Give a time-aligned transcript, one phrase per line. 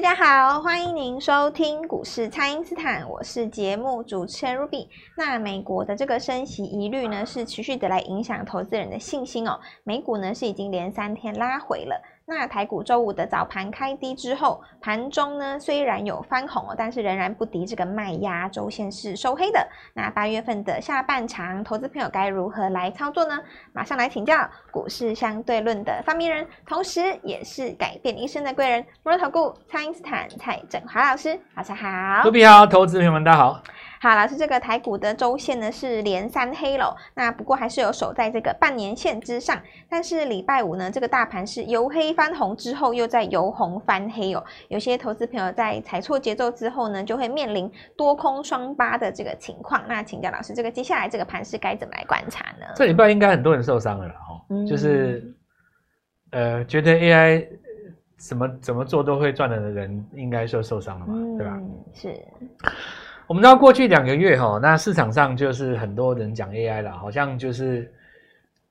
[0.00, 4.86] 大家好，欢迎您收听股市蔡因斯坦，我是节目主持人 Ruby。
[5.16, 9.58] 那美国的这个升息疑虑呢，是持续的来影响投资人的信心哦。
[9.82, 12.00] 美股呢是已经连三天拉回了。
[12.30, 19.66] 那台股周五的早盘开低之后，盘中呢虽然有翻红，但是仍然不敌这个卖压，周线是收黑的。
[19.94, 23.40] 那八月份的下半场，投资朋友该如何来操作呢？
[23.72, 32.24] 马上来请教股市相对论的发明人，同时也是改变一生的贵人——摩尔投顾蔡因斯坦蔡振华老师，早上好。
[32.24, 33.62] 卢比好，投资朋友们大家好。
[34.00, 39.60] 好，老师，这个台股的周线呢是连三黑了，那不过还是有守在这个半年线之上。
[39.88, 44.44] 但是礼拜五呢，这个大盘是由黑翻红之后，又在由红翻黑哦。
[44.68, 49.82] 有些投资朋友在踩错节奏之后呢，就会面临多空双八的这个情况。
[49.88, 52.66] 那请教老师，这个接下来这个盘是该怎么来观察呢？
[52.76, 55.34] 这礼拜应该很多人受伤了啦，哦、嗯，就是
[56.30, 57.48] 呃，觉得 AI
[58.16, 61.60] 怎么怎么做都会赚的人，应该就受伤了嘛，嗯、对吧？
[61.94, 62.14] 是。
[63.28, 67.92] 我们知道过去两个月哈，那市场上就是很多人讲 AI 了，好像就是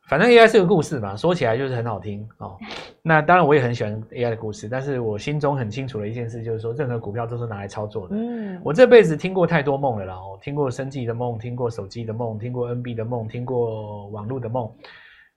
[0.08, 2.58] 反正 AI 是个故事嘛，说起来就是很好听哦。
[3.03, 8.16] 那当然我也很喜欢 AI 的故事，但是我心中很清楚的一件事就是说，任何股票都是拿来操作的。
[8.16, 14.73] 嗯，我这辈子听过太多梦了啦，哦，听过生技的梦，听过手机的梦，听过 NB 的梦，听过网络的梦，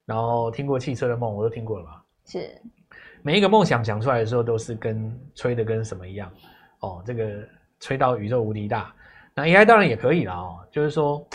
[0.06, 1.90] 然后听过汽车的梦，我都听过了嘛。
[2.24, 2.50] 是，
[3.20, 6.32] 每一个梦想讲出来的时候，都是跟吹的跟什么一样
[6.80, 7.28] 哦，这个
[7.80, 8.90] 吹到宇宙无敌大。
[9.34, 11.26] 那 AI 当然也可以了哦，就是说，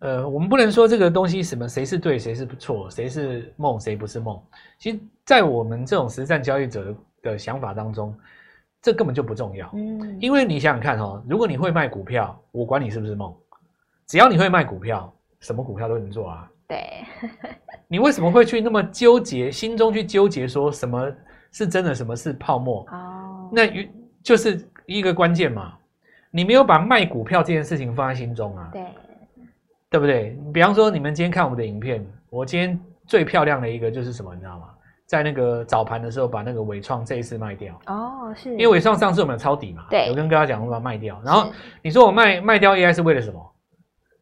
[0.00, 4.40] 呃，我们不能说这个东西什么谁是对，谁是不错，谁是梦，谁不是梦。
[4.78, 8.14] 其实，在我们这种实战交易者的的想法当中，
[8.82, 9.70] 这根本就不重要。
[9.74, 13.34] 嗯，因为你想想看哦，如果你会卖股票，我管你是不是梦，
[14.06, 16.50] 只要你会卖股票，什么股票都能做啊。
[16.68, 17.04] 对。
[17.88, 21.10] 你为什么会去那么纠结，心中去纠结说什么
[21.52, 22.84] 是真的，什么是泡沫？
[22.90, 23.62] 哦，那
[24.22, 25.74] 就是一个关键嘛。
[26.34, 28.68] 你没有把卖股票这件事情放在心中啊？
[28.72, 28.84] 对，
[29.88, 30.36] 对不对？
[30.52, 34.70] 比方说，你们今天看我们的影片，我今天最漂亮的一个就是什么，你知道吗？
[35.06, 37.80] 在那个早盘的时候，把那个纬创这一次卖掉。
[37.86, 38.50] 哦，是。
[38.50, 41.22] 因为纬创上次我们抄底嘛，对，我跟大家讲，我把它卖掉。
[41.24, 43.54] 然后你说我卖卖掉 AI 是为了什么？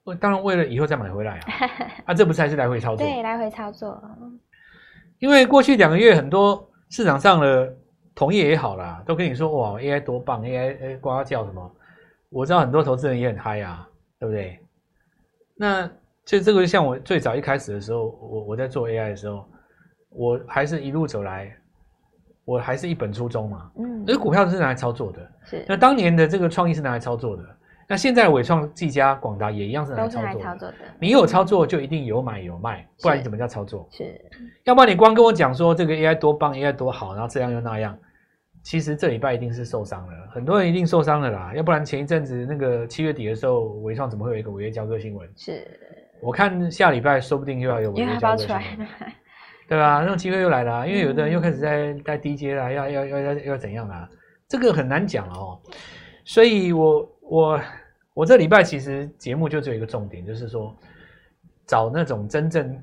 [0.04, 1.40] 我当然为了以后再买回来啊。
[2.12, 3.06] 啊，这不是还是来回操作？
[3.06, 3.98] 对，来回操作。
[5.18, 7.74] 因为过去两个月，很多市场上的
[8.14, 11.74] 同业也好啦，都跟你说哇，AI 多棒，AI 呱呱叫什么？
[12.32, 13.86] 我知道很多投资人也很嗨啊，
[14.18, 14.58] 对不对？
[15.54, 15.86] 那
[16.24, 19.44] 就这个就像我最早一开始的时候，我我在做 AI 的时候，
[20.08, 21.54] 我还是一路走来，
[22.44, 23.70] 我还是一本初衷嘛。
[23.76, 25.32] 嗯，那股票是拿来操作的。
[25.44, 25.64] 是。
[25.68, 27.42] 那当年的这个创意是拿来操作的，
[27.88, 30.40] 那现在伟创、技嘉、广达也一样是拿来操作的。
[30.42, 30.74] 操作的。
[30.98, 33.86] 你有操作就一定有买有卖，不然你怎么叫操作？
[33.90, 34.04] 是。
[34.04, 34.20] 是
[34.64, 37.96] 要不然你光跟我讲说这个 AI 多棒，AI 多好，然后这样又那样。
[38.62, 45.28] 其实这礼拜一定是受伤了，很多人一定受伤了啦，要不然前一阵子那个七月底的时候，伟创怎么会有一个违约交割新闻？
[45.36, 45.66] 是，
[46.20, 48.88] 我看下礼拜说不定又要有违约交割新闻，
[49.68, 49.98] 对吧？
[50.00, 54.08] 那种机会又来了，因为有的人又开始在在低阶了，要要要要要怎样啊？
[54.48, 55.60] 这个很难讲哦。
[56.24, 57.60] 所以我我
[58.14, 60.72] 我这礼拜其实节目就只有一个重点，就是说
[61.66, 62.80] 找那种真正。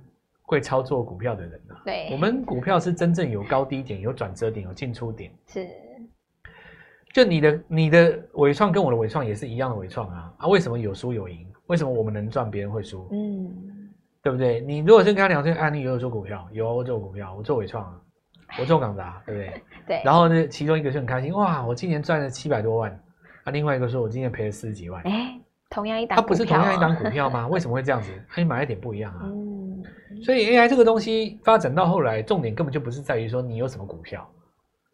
[0.50, 5.32] 会操作股票的人啊，对，我们股票是真正有高低点、有转折点、有进出点。
[5.46, 5.68] 是，
[7.14, 10.48] 就你的你的纬创跟我的纬创也是一样的纬创啊啊！
[10.48, 11.46] 为什么有输有赢？
[11.68, 13.08] 为什么我们能赚，别人会输？
[13.12, 13.92] 嗯，
[14.24, 14.60] 对不对？
[14.62, 18.02] 你如果是跟他讲说，啊，你有做股票，有我做股票，我做纬创啊，
[18.60, 19.62] 我做港达，对不对？
[19.86, 20.02] 对。
[20.04, 22.92] 然后呢，其中一个就很开心，哇，我今年赚了七百多万，
[23.44, 25.00] 啊，另外一个说我今年赔了四十几万。
[25.04, 25.40] 哎，
[25.70, 27.48] 同样一档，它不是同样一档股票吗？
[27.48, 28.12] 为什么会这样子？
[28.30, 29.22] 他买一点不一样啊。
[29.26, 29.49] 嗯。
[30.24, 34.30] 所以 AI 这个东西发展到后来，重点根本就不是在于说你有什么股票，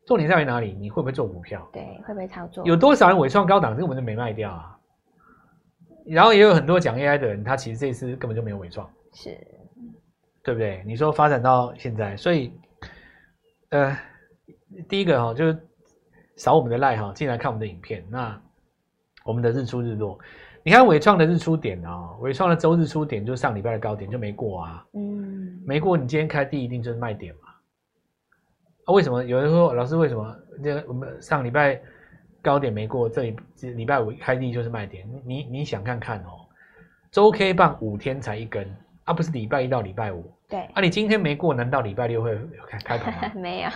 [0.05, 0.73] 重点在于哪里？
[0.73, 1.67] 你会不会做股票？
[1.71, 2.65] 对，会不会操作？
[2.65, 4.77] 有多少人伪创高档根本就没卖掉啊？
[6.05, 9.35] 然后也有很多讲 AI 的人，他其实这次根本就没有伪创，是，
[10.43, 10.83] 对不对？
[10.85, 12.53] 你说发展到现在，所以，
[13.69, 13.97] 呃，
[14.87, 15.67] 第一个哈，就是
[16.35, 18.39] 扫我们的 LINE 哈，进来看我们的影片，那
[19.23, 20.19] 我们的日出日落。
[20.65, 27.49] 你看伟创的日出点哦，伟创的周日出点就是上礼拜的高点就没过啊，嗯，没过，你今天开低一定就是卖点嘛。
[28.85, 31.79] 啊，为什么有人说老师为什么这我们上礼拜
[32.41, 33.35] 高点没过，这里
[33.75, 35.07] 礼拜五开低就是卖点？
[35.23, 36.49] 你你想看看哦，
[37.11, 38.67] 周 K 棒五天才一根，
[39.05, 40.31] 啊，不是礼拜一到礼拜五。
[40.47, 42.37] 对啊，你今天没过，难道礼拜六会
[42.67, 43.31] 开开盘吗？
[43.41, 43.69] 没有，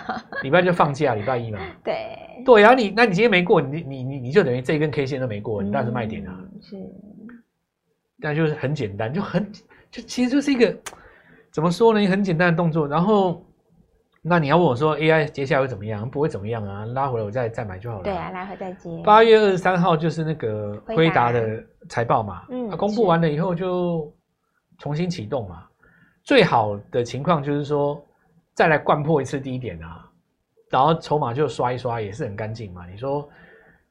[0.43, 1.59] 礼拜就放假，礼拜一嘛。
[1.83, 6.39] 对对啊，你那你今天没过，你你你你就等于这一根 K 线都没过，你当然是卖点啊。
[6.61, 6.75] 是，
[8.17, 9.51] 那就是很简单，就很
[9.91, 10.75] 就其实就是一个
[11.51, 12.05] 怎么说呢？
[12.07, 12.87] 很简单的动作。
[12.87, 13.43] 然后
[14.21, 16.09] 那你要问我说 AI 接下来会怎么样？
[16.09, 18.03] 不会怎么样啊，拉回来我再再买就好了。
[18.03, 19.01] 对啊，拉回再接。
[19.03, 24.13] 八月二十三号就是那个辉达的财报嘛，嗯，公布完了以后就
[24.79, 25.63] 重新启动嘛。
[26.23, 28.03] 最好的情况就是说
[28.53, 30.09] 再来灌破一次低点啊，
[30.69, 32.87] 然后筹码就刷一刷也是很干净嘛。
[32.87, 33.27] 你说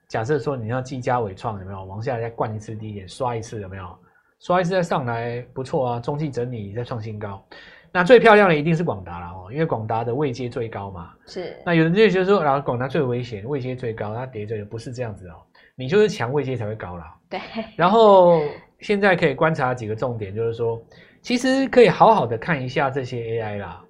[0.09, 3.99] 假设说你要技嘉伟创有没有往下再灌一次低点，刷一次有没有？
[4.41, 7.45] 刷一次再上来不错啊，中继整理再创新高。
[7.91, 11.13] 那最漂亮的一定是广达了哦，因为广达的位阶最高嘛。
[11.27, 11.57] 是。
[11.67, 15.35] 那有人就觉得说，然后广达最危险，位阶最高，它跌着不是这样子哦。
[15.75, 17.17] 你就是强位阶才会高啦。
[17.29, 17.41] 对。
[17.75, 18.43] 然后
[18.81, 20.83] 现在可以观察几个重点，就是说，
[21.23, 23.83] 其实可以好好的看一下这些 AI 啦。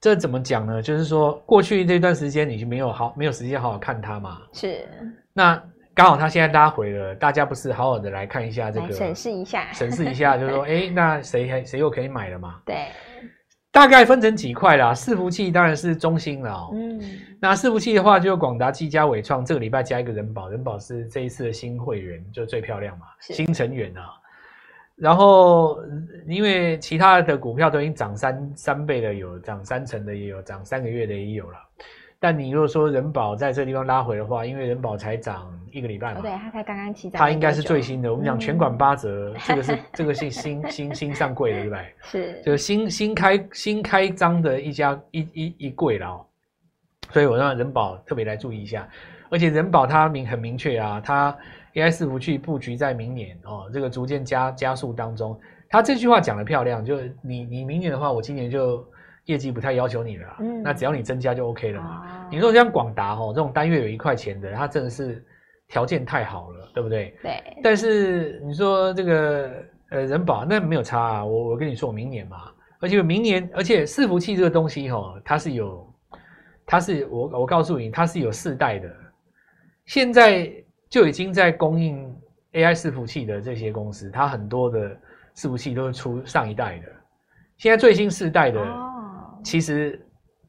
[0.00, 0.82] 这怎么讲呢？
[0.82, 4.42] 就是说，过去这段时间你就没有好没有时间好好看它嘛。
[4.52, 4.86] 是。
[5.32, 5.62] 那。
[5.96, 12.60] 刚好它现在拉回了，大家不是好好的来看一下这个，审视一下，审视一下，就是说，哎、欸，那谁还谁又可以买了嘛？
[12.66, 12.88] 对，
[13.74, 14.94] 大概分成几块啦。
[14.94, 17.02] 伺服器当然是中心了、喔，嗯，
[17.40, 24.14] 那伺服器的话，就广达、技嘉、伟创，这个礼拜加一个人保，人保是这一次的新会员，就最漂亮嘛，新成员啊。
[24.94, 25.82] 然后
[26.28, 31.58] 因为其他的股票都已经涨三三倍的，有涨三成的，也有涨三个月的，也有了。
[32.24, 38.10] 但你如果说人保在这个地方拉回的话，因为人保才涨一个礼拜嘛，对，它才刚刚起涨，它应该是最新的。
[38.10, 41.84] 我们讲全馆八折，嗯、这个是这个是新新新上柜的，对不对？
[42.00, 46.24] 是，就是新新开新开张的一家一一一柜了哦。
[47.10, 48.88] 所以我让人保特别来注意一下，
[49.28, 51.30] 而且人保它明很明确啊，它
[51.74, 55.38] AI 伺服器布局在明年哦，这个逐渐加加速当中。
[55.68, 58.82] 他这句话讲的漂亮，就你你明年的话，我今年就。
[59.26, 62.00] 业绩不太要求你了，嗯，那只要你增加就 OK 了嘛。
[62.06, 65.24] 哦、你说像广达哦这种单月有一块钱的，它真的是
[65.68, 67.16] 条件太好了，对不对？
[67.22, 67.42] 对。
[67.62, 69.50] 但是你说这个
[69.90, 75.94] 呃人保那没有差啊，我我跟你说，我明年嘛，而且明年，而且伺服器这个东西哈，它是有，
[76.66, 78.94] 它是我我告诉你，它是有四代的，
[79.86, 80.52] 现在
[80.90, 82.14] 就已经在供应
[82.52, 84.90] AI 伺服器的这些公司，它很多的
[85.34, 86.88] 伺服器都是出上一代的，
[87.56, 88.60] 现在最新四代的。
[88.60, 88.90] 哦
[89.44, 90.04] 其实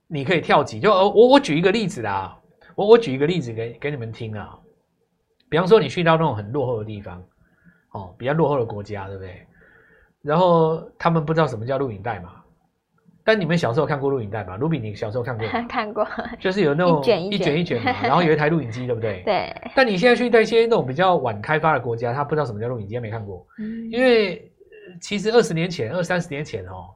[0.08, 2.36] 你可以跳级，就我我举一个例子啦，
[2.74, 4.58] 我我举一个例子给给你们听啊。
[5.48, 7.24] 比方说你去到那种很落后的地方，
[7.92, 9.46] 哦，比较落后的国家，对不对？
[10.24, 12.32] 然后他们不知道什么叫录影带嘛，
[13.24, 14.58] 但你们小时候看过录影带吧？
[14.58, 15.62] 卢比，你小时候看过吗？
[15.70, 16.06] 看过，
[16.40, 19.22] 就是有那种一卷一卷，一卷嘛，然后有一台录影机，对不对？
[19.28, 19.54] 对。
[19.76, 23.46] 但你现在去到一些那种比较晚开发的国家，他不知道什么叫录影机，没看过。
[23.60, 23.92] 嗯。
[23.92, 24.52] 因为
[25.00, 26.90] 其实二十年前、二三十年前哦。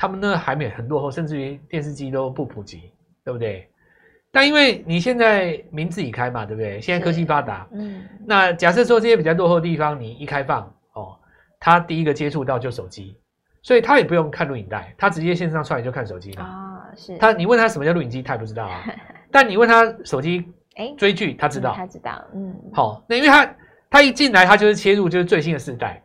[0.00, 2.90] 他们呢还没很落后，甚至于电视机都不普及，
[3.22, 3.68] 对不对？
[4.32, 6.80] 但因为你现在民自己开嘛，对不对？
[6.80, 10.62] 现在科技发达，嗯，那假设说这些比较落后的地方，你一开放
[10.94, 11.18] 哦，
[11.58, 13.14] 他第一个接触到就手机，
[13.60, 16.96] 所以他也不用看录影带，他直接线上出来就看手机了啊、哦。
[16.96, 18.82] 是，他你问他什么叫录影机，他也不知道啊。
[19.30, 22.56] 但你问他手机，哎，追剧他知道，他知道，嗯。
[22.72, 23.54] 好，那因为他
[23.90, 26.02] 他一进来，他就是切入就是最新的世代。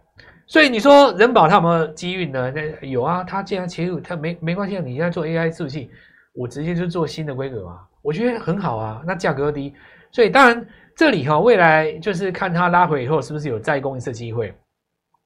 [0.48, 2.52] 所以你说人保他有没有机运呢？
[2.52, 4.82] 那有啊，他既然切入，他没没关系啊。
[4.86, 5.90] 你现在做 AI 伺服器，
[6.34, 9.02] 我直接就做新的规格嘛，我觉得很好啊。
[9.08, 9.74] 那价格又低，
[10.12, 14.54] 所以当然这里哈，未来就是看它拉回以后是不是有再攻一次机会。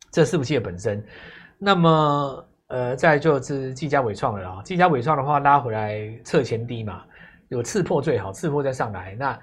[0.10, 1.04] 这伺服器的本身，
[1.58, 4.62] 那么呃，再就是技嘉伟创了啊。
[4.64, 7.04] 技嘉伟创的话拉回来测前低嘛，
[7.50, 9.16] 有刺破最好，刺破再上来。
[9.20, 9.38] 那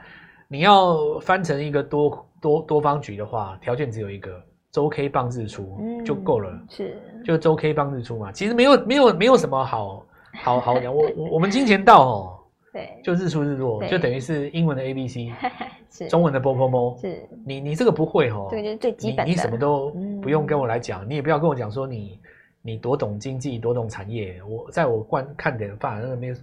[0.48, 4.42] 你要翻成一个多多多方局的话，条件只有一个。
[4.76, 7.02] 周 K 棒日出就够了，嗯，是。
[7.24, 10.04] 就周 K 棒日出嘛，其实没有没有没有什么好
[10.34, 10.94] 好好讲。
[10.94, 12.38] 我我我们金钱到哦，
[12.74, 15.32] 对，就日出日落，就等于是英文的 A B C，
[16.10, 17.26] 中文的波波波，是。
[17.42, 19.90] 你你这个不会哦，这个就是最基本的，你你什么都
[20.20, 22.20] 不用跟我来讲，嗯，你也不要跟我讲说你
[22.60, 26.34] 你多懂经济多懂产业，我在我观看点范那个没有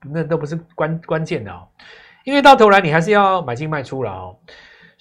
[0.00, 1.68] 那都不是关关键的哦，
[2.24, 4.34] 因为到头来你还是要买进卖出了哦。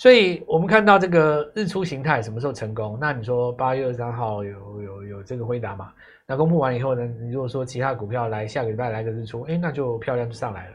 [0.02, 2.98] 所以我们看到这个日出形态什么时候成功？
[3.00, 5.92] 那你说八月二十三号有有有这个回答嘛？
[6.26, 7.06] 那公布完以后呢？
[7.06, 10.74] 你如果说其他股票来下个礼拜来个日出，哎，那就漂亮就上来了。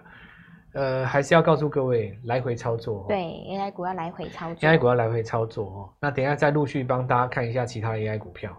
[0.74, 3.04] 呃，还是要告诉各位来回操作。
[3.08, 4.60] 对，AI 股要来回操作。
[4.60, 5.90] AI 股要来回操作哦。
[5.98, 8.56] 那等一下再陆续帮大家看一下其他 AI 股票。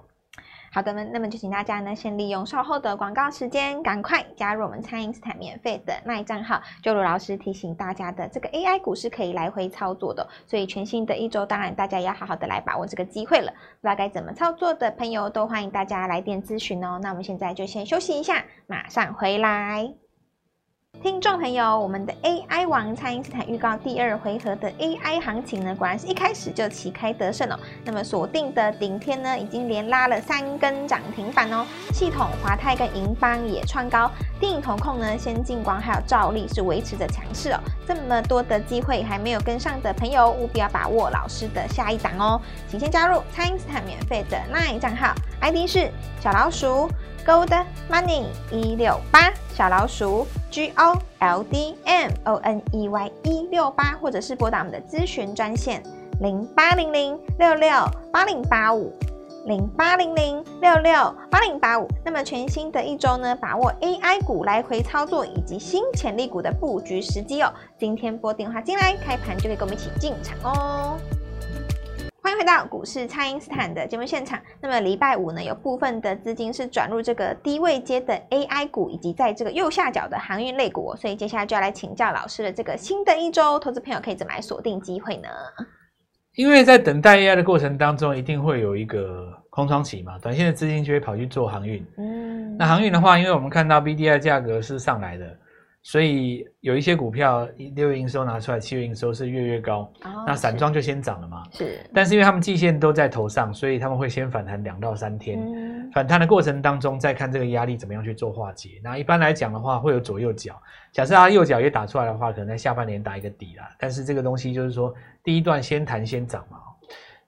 [0.78, 6.62] 好的，那么就请大家呢，先利用稍后的广告时间，赶快加入我们蔡因斯坦免费的卖账号。
[6.84, 13.52] 就如老师提醒大家的，这个 AI 股是可以来回操作的，所以全新的一周，当然大家要好好的来把握这个机会了。
[13.82, 17.00] 不知道该怎么操作的朋友，都欢迎大家来电咨询哦。
[17.02, 20.07] 那我们现在就先休息一下，马上回来。
[21.04, 27.60] 听众朋友，我们的 AI 王蔡因斯坦预告第二回合的 AI 行情呢，果然是一开始就旗开得胜哦。
[27.86, 31.66] 那么锁定的顶天呢，已经连拉了三根涨停板哦。
[31.94, 37.60] 系统华泰跟银邦也创高，电影投控呢，先进光还有兆利是维持着强势哦。
[37.86, 42.42] 这么多的机会还没有跟上的朋友，务必要把握老师的下一档哦。
[42.68, 46.90] 请先加入蔡因斯坦免费的 LINE 账号，ID 是小老鼠。
[47.26, 47.52] Gold
[47.92, 55.82] Money 一六八小老鼠 G O L D M O N E Y 一六八，或者是拨打我们的咨询专线
[56.22, 57.72] 零八零零六六
[58.14, 58.94] 八零八五
[59.48, 60.94] 零八零零六六
[61.32, 61.88] 八零八五。
[62.06, 67.52] 那么全新的一周呢，把握 AI 股来回操作以及新潜力股的布局时机哦。
[67.80, 71.00] 今天拨电话进来，开盘就可以跟我们一起进场哦。
[72.28, 74.38] 欢迎回到股市，蔡因斯坦的节目现场。
[74.60, 80.94] 那么礼拜五呢，有部分的资金是转入这个低位阶的 AI 股，以及在这个右下角的航运类股。
[80.98, 85.30] 所以接下来就要来请教老师的这个新的一周，投资朋友可以怎么来锁定机会呢？
[86.36, 91.82] 因为在等待 AI 的过程当中，一定会有一个空窗期嘛，短线的资金就会跑去做航运。
[91.98, 95.26] 嗯，那航运的话，因为我们看到 BDI 价格是上来的。
[95.88, 101.44] 所以有一些股票六月营收拿出来，七月营收是月月高，哦、那散装就先涨了嘛。
[101.54, 105.40] 是，但是因为他们季线都在头上，所以他们会先反弹两到三天。
[105.40, 108.82] 嗯、反弹的过程当中，再看这个压力怎么样去做化解。
[108.84, 110.62] 那一般来讲的话，会有左右脚。
[110.92, 113.70] 假设它右脚也打出来的话，可能在下半年打一个底啦。
[113.80, 116.58] 但是这个东西就是说，第一段先弹先涨嘛。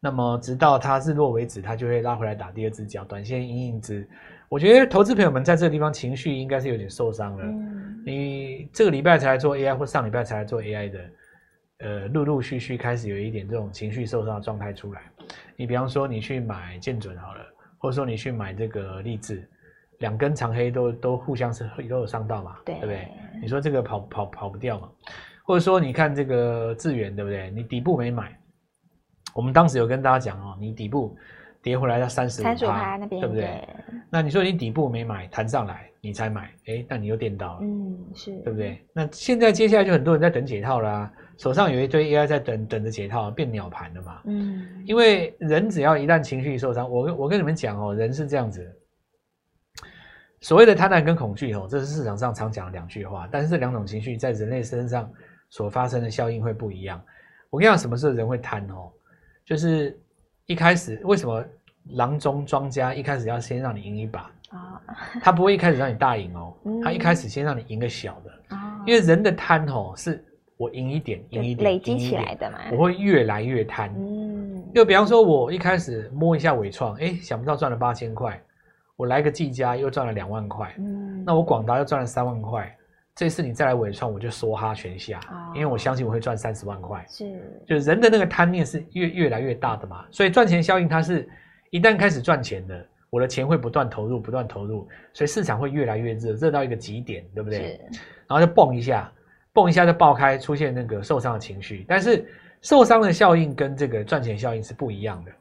[0.01, 4.05] 那么直到它日落为止，它就会拉回来打第二只脚，短线阴影之。
[4.47, 7.43] 我觉得投资朋友们在这个地方情绪应该是有点受伤了。
[7.45, 10.99] 嗯、你这个礼拜才来做 AI，或上礼拜才来做 AI 的，
[11.79, 15.01] 呃，陆陆续续开始有一点这种情绪受伤的状态出来。
[15.55, 17.41] 你比方说你去买建准好了，
[17.77, 19.47] 或者说你去买这个力智，
[19.99, 23.07] 两根长黑都都互相是都有伤到嘛，对，对不对？
[23.41, 24.89] 你说这个跑跑跑不掉嘛？
[25.43, 27.49] 或者说你看这个智远对不对？
[27.51, 28.37] 你底部没买，
[29.33, 31.15] 我们当时有跟大家讲哦，你底部。
[31.61, 33.43] 跌回来到三十五趴，那边对不对？
[33.43, 33.67] 对，
[34.09, 38.85] 那你说你底部没买，弹上来你才买，哎，那你又垫到了，嗯，是对不对？
[38.93, 48.65] 那现在接下来就很多人在等解套啦，手上有一堆 AI 在等等着解套，变鸟盘了嘛，嗯，因为人只要一旦情绪受伤，我我跟你们讲哦，人是这样子，
[50.41, 55.11] 所谓的贪婪跟恐惧哦，这是市场上常讲的两句话，但是这两种情绪在人类身上
[55.49, 57.01] 所发生的效应会不一样。
[57.49, 58.91] 我跟你讲，什么时候人会贪哦？
[59.45, 59.99] 就是。
[60.49, 61.45] 一开始为什么
[61.91, 64.31] 郎中庄家一开始要先让你赢一把啊？
[65.22, 66.53] 他不会一开始让你大赢哦，
[66.84, 70.24] 他一开始先让你赢个小的，因为人的贪哦，是
[70.58, 73.93] 我赢一点赢一点累积起来的嘛，我会越来越贪。
[73.98, 78.41] 嗯，就比方说我一开始摸一下伟创，哎，想不到赚了八千块，
[78.96, 82.75] 我来个技嘉又赚了两万块，嗯，那我广达又赚了三万块。
[83.15, 87.05] 这次你再来纬创，我就梭哈全下，哦、因为我相信我会赚三十万块。
[87.10, 91.27] 是，就是人的那个贪念是越越来越大的嘛，所以赚钱效应它是
[91.69, 97.79] 一旦开始赚钱的，我的钱会不断投入，不断投入，所以市场会越来越热，热到一个极点，对不对？
[98.27, 99.11] 然后就蹦一下，
[99.53, 101.85] 蹦一下就爆开，出现那个受伤的情绪。
[101.87, 102.25] 但是
[102.61, 105.31] 受伤的效应跟这个赚钱效应是不一样的。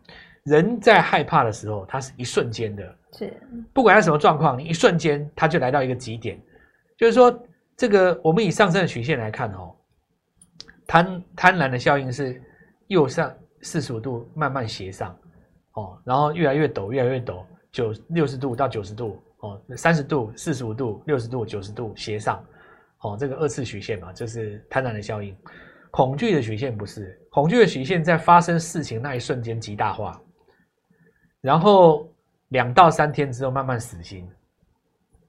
[0.44, 3.32] 人在害怕的时候，它是一瞬间的，是
[3.72, 6.40] 不管它什么状况，你一瞬间它就来到一个极点，
[6.96, 7.36] 就是说。
[7.78, 9.72] 这个我们以上升的曲线来看哦，
[10.84, 12.42] 贪贪婪的效应是
[12.88, 15.16] 右上四十五度慢慢斜上
[15.74, 22.44] 哦，然后越来越陡，越来越陡，九六十度到九十度哦，三十度、四十五度、六十度、九十度斜上
[23.00, 25.36] 哦，这个二次曲线嘛，这是贪婪的效应。
[25.90, 30.20] 恐惧的曲线不是，恐惧的曲线在发生事情那一瞬间极大化，
[31.40, 32.06] 然后
[32.48, 34.28] 两到三天之后慢慢死心。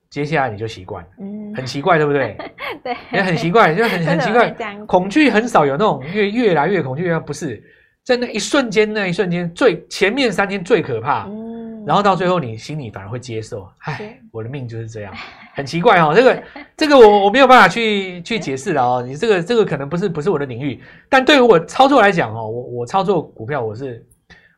[0.10, 2.36] 接下来你就习惯，嗯，很奇怪，对不对？
[2.84, 4.50] 对，也很奇怪，就很很奇怪。
[4.88, 7.64] 恐惧很少有那种越越来越恐惧，不是
[8.04, 11.49] 在那一瞬间，那一瞬间最前面三天最可怕，嗯，
[11.86, 15.14] 然后到最后你心里反而会接受，唉，我的命就是这样，
[15.54, 16.14] 很奇怪哦。
[16.16, 16.44] 这个
[16.78, 19.04] 这个我我没有办法去去解释了哦。
[19.06, 24.06] 你这个这个可能不是不是我的领域，但对于我操作来讲哦，我我操作股票我是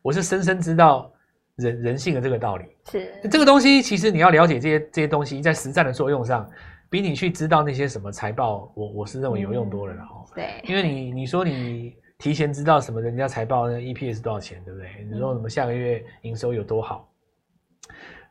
[0.02, 1.08] 我是深深知道。
[1.56, 6.48] 人人性的这个道理是这个东西，其实你要了解这些这些东西在实战的作用上，
[6.88, 10.24] 比你去知道那些什么财报，我我是认为有用多了哈。
[10.34, 14.88] 对，因为你你说你提前知道什么人家财报那 EPS 多少钱，对不对？
[15.12, 17.06] 你说什么下个月营收有多好，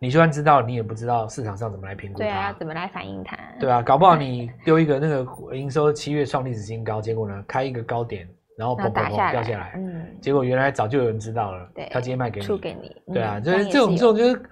[0.01, 3.37] 你就算知道，你也不知道市场上怎么来评估它，对啊，怎么来反映它？
[3.59, 8.27] 对啊，搞不好你丢一个那个营收七月创历史新高，结果呢开一个高点。
[8.57, 14.43] 然后砰砰砰掉下来，嗯，结果原来早就有人知道了，对，他直接卖给你，出给你，对啊，就是这种这种就是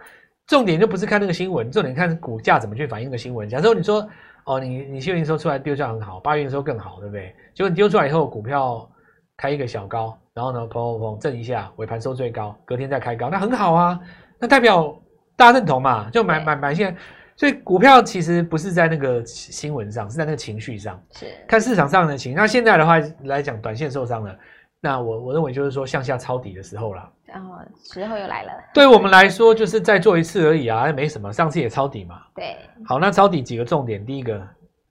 [0.48, 3.48] 重点就不是看那个新闻，重点看股价怎么去反映那个新闻。
[3.48, 4.10] 假如说你说
[4.46, 7.36] 哦，你你七月营收出来丢价很好，八月营收更好，对不对？
[7.54, 8.90] 结果你丢出来以后，股票
[9.38, 14.00] 开一个小高，然后呢，砰砰砰震一下，尾盘收最高，隔天再开高，那很好啊，
[14.40, 14.98] 那代表
[15.40, 17.00] 大家认同嘛，就买买买现在。
[17.38, 22.36] 所以股票其实不是在那个新闻上，是在那个情绪上，是看市场上的情绪。
[22.36, 24.38] 那现在的话来讲，短线受伤了，
[24.82, 27.10] 那我我认为就是说向下抄底的时候了。
[27.26, 28.52] 然后时候又来了。
[28.74, 31.32] 对我们来说，就是再做一次而已啊，没什么。
[31.32, 32.22] 上次也抄底嘛。
[32.36, 32.58] 对。
[32.86, 34.46] 好，那抄底几个重点，第一个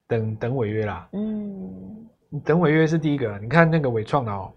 [0.06, 1.06] 等等违约啦。
[1.12, 2.08] 嗯。
[2.44, 4.52] 等违约是第一个，你看那个伟创哦，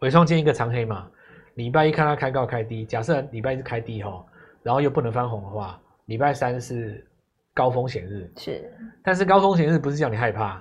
[0.00, 1.06] 伟创建一个长黑嘛，
[1.54, 4.24] 礼拜一看它开高开低，假设礼拜一是开低哈，
[4.66, 5.80] 然后又不能翻红的话。
[6.06, 7.06] 礼拜三是
[7.54, 8.72] 高风险日，是，
[9.04, 10.60] 但是高风险日不是叫你害怕，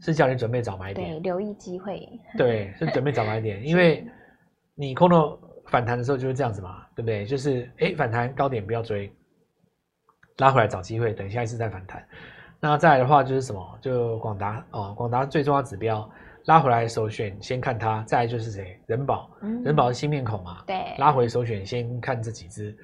[0.00, 4.06] 是叫你准备早买点，对，留意机会，对，是准备早买点， 因为
[4.76, 7.24] 你空头反弹的时候就是这样子嘛，对不对？
[7.24, 9.12] 就是哎、欸，反弹高点不要追，
[10.38, 12.04] 拉回来找机会，等下一次再反弹。
[12.60, 13.78] 那再来的话就是什么？
[13.80, 16.08] 就广达哦，广达最重要指标
[16.46, 18.80] 拉回来首选先看它，再来就是谁？
[18.86, 22.76] 仁宝，仁、嗯、宝是新面孔嘛，对，拉回首选先看这几只。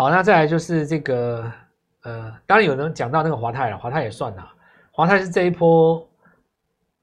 [0.00, 1.52] 好，那再来就是这个，
[2.04, 4.50] 呃，当然有人讲到那个华泰了，华泰也算啦，
[4.90, 6.02] 华泰是这一波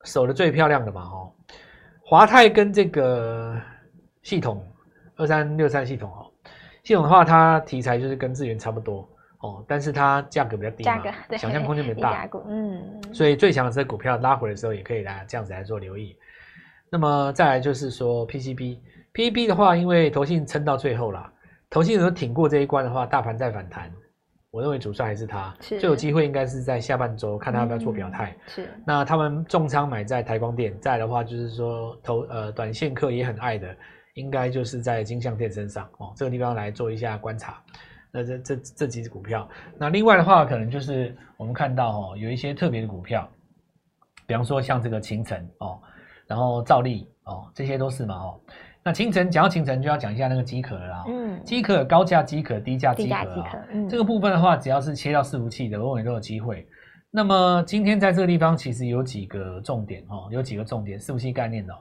[0.03, 1.31] 守的最漂亮的嘛，哦，
[2.03, 3.55] 华泰跟这个
[4.23, 4.67] 系统
[5.15, 6.25] 二三六三系统哦，
[6.81, 9.07] 系统的话，它题材就是跟智源差不多
[9.41, 16.17] 哦，但是它价格比较低嘛，想象空间比较大，嗯，所以最强的这个股票拉回的时候，也可以来这样子来做留意。
[16.89, 21.33] 那么再来就是说 PCB，PCB 的话，因为投信撑到最后了。
[21.69, 23.91] 投信人挺过这一关的话，大盘再反弹，
[24.51, 28.35] 我认为主帅还是他，最有机会应该是在下半周，看他要不要做表态。
[28.47, 33.75] 是，那他们重仓买在台光电，在的话就是说投呃短线客也很爱的，
[34.13, 37.61] 应该就是在金像电身上哦，这个地方来做一下观察。
[38.09, 39.47] 那这这这几只股票，
[39.77, 43.29] 那另外的话可能就是我们看到哦，有一些特别的股票，
[44.25, 45.77] 比方说像这个勤诚哦，
[46.25, 48.39] 然后兆利哦，这些都是嘛哦。
[48.87, 51.03] 那清晨讲到清晨，就要讲一下那个机壳了啦。
[51.09, 53.51] 嗯，机壳高价机壳、低价机壳啊。
[53.73, 56.65] 嗯，这个部分的话，只要是切到伺服器的，我认为都有机会。
[57.11, 61.73] 那么今天在这个地方，其实有几个重点哦，有几个重点伺服器概念的。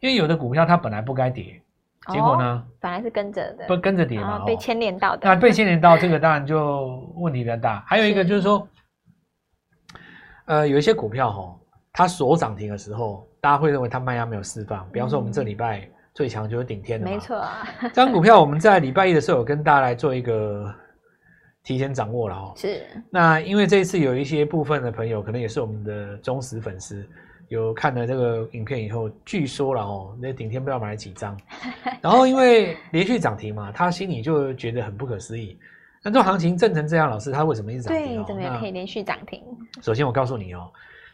[0.00, 1.60] 因为有的股票它本来不该跌，
[2.08, 5.28] 结果呢，本来是跟着的，不跟着跌嘛，被牵连到的。
[5.28, 7.84] 那被牵连到这个，当然就问题比较大。
[7.86, 8.66] 还有一个就是说，
[10.46, 11.54] 呃，有一些股票哈，
[11.92, 14.88] 它锁涨停的时候，大家会认为它卖压没有释放。
[14.90, 15.86] 比方说，我们这礼拜。
[16.16, 17.68] 最强就是顶天的，没错啊。
[17.82, 20.74] 这张股票我们在礼拜一的时候有跟大家来做一个
[21.62, 22.54] 提前掌握了哦。
[22.56, 22.86] 是。
[23.10, 27.06] 那因为这一次有一些部分的朋友，可能也是我们的忠实粉丝，
[27.48, 31.38] 有看了这个影片以后，据说了哦，那顶天不知道买了几张。
[32.00, 35.58] 然后因为连续涨停嘛，他心里就觉得很不可思议。
[36.02, 38.16] 那这种行情震成这样，老师他为什么一直涨停？
[38.16, 39.42] 对，怎么也可以连续涨停？
[39.82, 40.72] 首先我告诉你哦。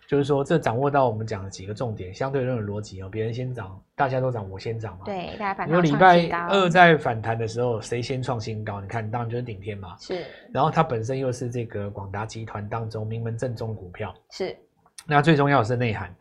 [0.09, 5.05] 就是说，这掌握到我们讲的几个重点，相对论的逻辑哦，别人先涨，大家都涨，我先涨嘛。
[5.07, 8.81] 对，大家反礼拜二在反弹的时候，谁先创新高？
[8.81, 9.97] 你看，当然就是顶天嘛。
[9.99, 10.23] 是。
[10.53, 14.15] 然后它本身又是这个广达集团当中名门正宗股票。
[14.31, 14.55] 是。
[15.07, 16.15] 那最重要的是内涵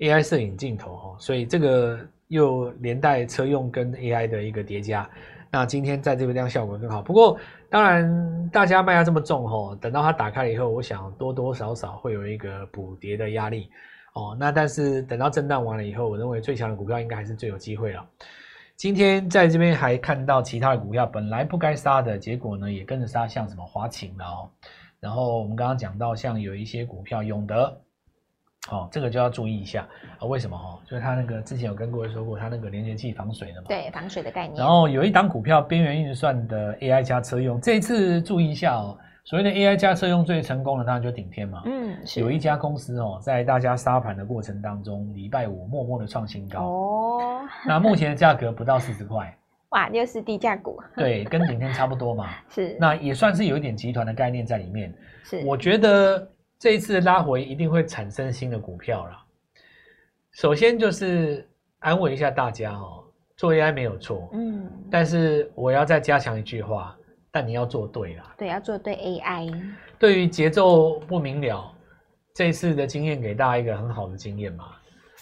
[0.00, 5.08] ，AI 摄影镜头哦，所以这个又连带车用跟 AI 的一个叠加。
[5.50, 7.38] 那今天在这边这样效果更好，不过
[7.70, 13.70] 当然大家卖压这么重吼，等到它打开了以后，我想多多少少会有一个补跌的压力
[14.14, 14.36] 哦。
[14.38, 18.04] 那但是等到震荡完了以后，我认为最强的股票应该还是最有机会了。
[18.76, 24.50] 今天在这边还看到其他的股票本来不该杀的结果呢，也跟着杀，像什么华擎了哦。
[25.00, 27.80] 然后我们刚刚讲到像有一些股票永德。
[28.70, 29.86] 哦，这个就要注意一下
[30.18, 30.26] 啊！
[30.26, 30.78] 为什么哈？
[30.84, 33.66] 就是它那个之前有跟各位说过，它那个连接器防水的嘛。
[33.68, 34.58] 对，防水的概念。
[34.58, 38.98] 然后有一档股票边缘运算的 AI 加车用，这一次注意一下哦。
[39.24, 41.62] 所谓的 AI 加车用最成功的，当然就顶天嘛。
[41.66, 42.20] 嗯，是。
[42.20, 46.62] 有一家公司哦，在大家杀盘的过程当中，礼拜五默默的创新高。
[46.62, 47.40] 哦。
[47.66, 49.34] 那目前的价格不到四十块。
[49.70, 50.78] 哇，又是低价股。
[50.96, 52.28] 对，跟顶天差不多嘛。
[52.48, 52.76] 是。
[52.80, 54.92] 那也算是有一点集团的概念在里面。
[55.24, 55.42] 是。
[55.46, 56.28] 我觉得。
[56.58, 59.16] 这一次拉回一定会产生新的股票了。
[60.32, 63.04] 首先就是安慰一下大家哦，
[63.36, 66.96] 做 AI 没有错，嗯，但是我要再加强一句话，
[67.30, 68.34] 但你要做对啦。
[68.36, 69.52] 对，要做对 AI。
[69.98, 71.72] 对于节奏不明了，
[72.34, 74.66] 这一次的经验给大家一个很好的经验嘛，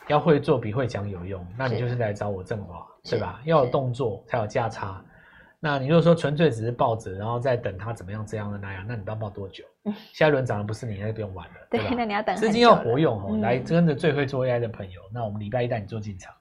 [0.09, 1.47] 要会做比会讲有用。
[1.57, 3.41] 那你就是来找我振华，对吧？
[3.45, 5.03] 要有动作才有价差。
[5.61, 9.65] 那你如果说纯粹只是抱着，然后再等它怎么样这样的那样，那你不知道抱多久？
[9.87, 11.91] 嗯、下一轮涨的不是你，那就不用玩了，对吧？
[11.97, 12.37] 那你要等。
[12.37, 16.35] 资金要活用哦，嗯、来跟着最会做 AI 的朋友，那我们礼拜一带你做进场。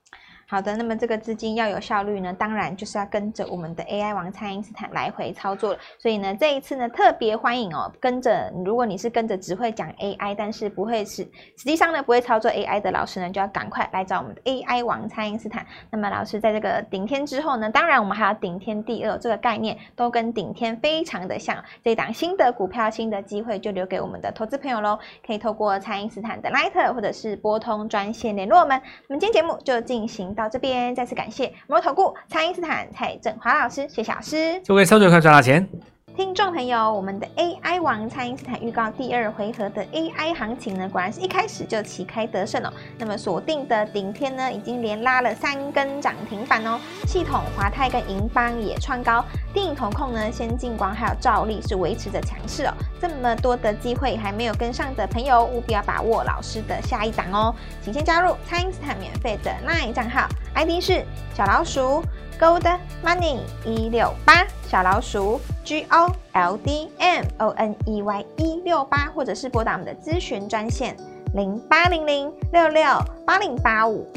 [0.56, 5.80] 好的，那么这个资金要有效率呢，当然就是要跟着我们的 AI 王蔡因斯坦来回操作了。
[6.00, 11.24] 所以呢，这一次呢特别欢迎哦，跟着如果你是跟着只会讲 AI，但是不会是
[11.58, 15.66] 实际上呢不会操作 AI 的老师呢，就要赶快来找我们的 AI 王蔡因斯坦。
[15.92, 21.62] 那么老师在这个顶天之后呢，当然我们还要顶天第二这个概念，都跟顶天非常的像。
[21.84, 28.82] 这档新的股票、新的机会就留给我们的投资朋友喽，可以透过蔡因斯坦的 Line 或者是拨通专线联络我们。
[29.10, 35.68] 那么今天节目就进行到这边，再次感谢摩尔投顾蔡因斯坦蔡振华老师，谢谢老师，祝各位操作快赚大钱。
[36.16, 42.72] 听众朋友，我们的 AI 王蔡因斯坦预告第二回合的 AI 行情呢，果然是一开始就旗开得胜哦。
[42.98, 46.80] 那么锁定的顶天呢，已经连拉了三根涨停板哦。
[47.06, 52.74] 系统华泰跟银邦也创高，电影投控呢，先进光还有兆利是维持着强势哦。
[53.02, 57.54] 这么多的机会还没有跟上的朋友，务必要把握老师的下一档哦。
[57.84, 62.02] 请先加入蔡因斯坦免费的 LINE 账号，ID 是小老鼠。
[62.38, 62.68] Gold
[63.02, 70.98] Money 一六八小老鼠 G O L D M O N E Y 一六八，或者是拨打我们的咨询专线
[71.34, 72.84] 零八零零六六
[73.26, 74.08] 八零八五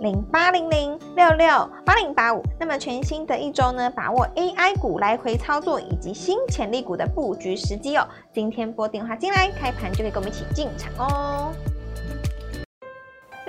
[0.00, 1.48] 零八零零六六
[1.84, 2.42] 八零八五。
[2.58, 8.06] 那么全新的一周呢，把握 AI 股来回操作以及新潜力股的布局时机哦。
[8.32, 11.52] 今天拨电话进来，开盘就可以跟我们一起进场哦。